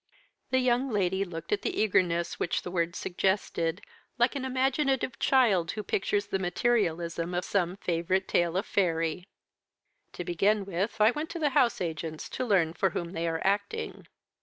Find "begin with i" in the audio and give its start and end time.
10.23-11.11